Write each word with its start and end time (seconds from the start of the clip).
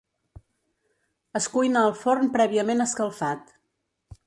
Es 1.41 1.49
cuina 1.57 1.85
al 1.89 1.95
forn 2.01 2.33
prèviament 2.39 2.83
escalfat. 2.89 3.57